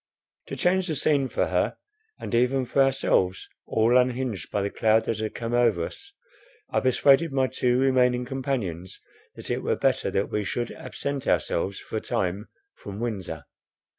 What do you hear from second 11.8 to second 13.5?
a time from Windsor.